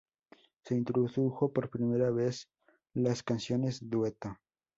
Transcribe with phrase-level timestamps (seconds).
[0.63, 2.49] Se introdujo por primera vez
[2.95, 4.35] las canciones "Dueto".